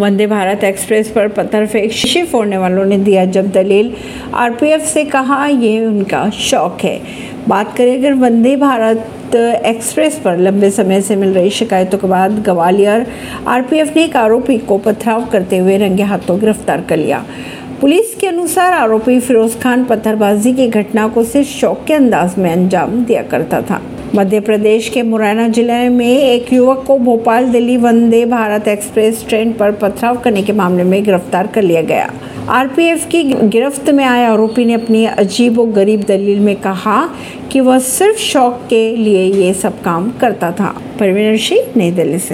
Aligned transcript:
वंदे 0.00 0.26
Bharat 0.26 0.62
express 0.64 1.08
पर 1.10 1.26
पत्थर 1.28 1.66
फेंक 1.66 1.90
शीशे 1.92 2.22
फोड़ने 2.24 2.58
वालों 2.58 2.84
ने 2.84 2.96
दिया 2.98 3.24
जब 3.26 3.50
दलील। 3.52 3.92
आरपीएफ 4.34 4.82
से 4.82 5.04
कहा 5.04 5.46
यह 5.46 5.86
उनका 5.86 6.28
शौक 6.30 6.78
है। 6.84 7.00
बात 7.48 7.76
करें, 7.76 7.96
अगर 7.98 8.12
वंदे 8.14 8.54
भारत 8.56 9.34
एक्सप्रेस 9.34 10.18
पर 10.18 10.38
लंबे 10.38 10.70
समय 10.70 11.00
से 11.00 11.16
मिल 11.16 11.32
रही 11.32 11.50
शिकायतों 11.50 11.98
के 11.98 12.06
बाद 12.06 12.42
ग्वालियर, 12.44 13.06
आरपीएफ 13.46 13.96
ने 13.96 14.04
एक 14.04 14.16
आरोपी 14.16 14.58
को 14.58 14.78
पथराव 14.78 15.26
करते 15.26 15.58
हुए 15.58 15.76
रंगे 15.78 16.02
हाथों 16.02 16.38
गिरफ़्तार 16.40 16.80
कर 16.80 16.96
लिया। 16.96 17.24
पुलिस 17.80 18.14
के 18.14 18.26
अनुसार 18.26 18.72
आरोपी 18.72 19.20
फिरोज 19.20 19.54
खान 19.60 19.84
पत्थरबाजी 19.84 20.52
की 20.52 20.66
घटना 20.68 21.08
को 21.08 21.24
सिर्फ़ 21.24 21.48
शौक 21.48 21.84
के 21.86 21.94
अंदाज 21.94 22.34
में 22.38 22.50
अंजाम 22.52 23.04
दिया 23.04 23.22
करता 23.22 23.60
था। 23.62 23.80
मध्य 24.14 24.40
प्रदेश 24.40 24.88
के 24.88 25.02
मुरैना 25.02 25.48
ज़िले 25.48 25.88
में 25.88 26.06
एक 26.06 26.52
युवक 26.52 26.84
को 26.86 26.98
भोपाल 26.98 27.48
दिल्ली 27.48 27.76
वंदे 27.76 28.24
भारत 28.26 28.68
एक्सप्रेस 28.68 29.24
ट्रेन 29.28 29.52
पर 29.52 29.72
पथराव 29.72 30.18
करने 30.18 30.42
के 30.42 30.52
मामले 30.52 30.84
में 30.84 31.04
गिरफ़्तार 31.04 31.46
कर 31.46 31.62
लिया 31.62 31.82
गया। 31.82 32.12
आरपीएफ 32.48 33.06
की 33.06 33.22
गिरफ्त 33.24 33.90
में 33.90 34.04
आए 34.04 34.24
आरोपी 34.24 34.64
ने 34.64 34.74
अपनी 34.74 35.04
अजीब 35.06 35.58
व 35.58 35.66
गरीब 35.72 36.04
दलील 36.08 36.40
में 36.40 36.56
कहा 36.56 37.08
कि 37.52 37.60
वह 37.60 37.78
सिर्फ़ 37.78 38.18
शौक 38.18 38.60
के 38.70 38.96
लिए 38.96 39.24
ये 39.44 39.54
सब 39.54 39.82
काम 39.82 40.10
करता 40.10 40.52
था। 40.52 40.74
परवीन 41.00 41.36
सिंह, 41.36 41.72
नई 41.76 41.90
दिल्ली 41.90 42.18
से। 42.18 42.28